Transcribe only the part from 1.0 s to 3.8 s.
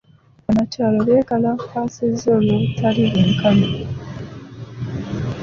beekalakaasizza olw'obutali bwenkanya.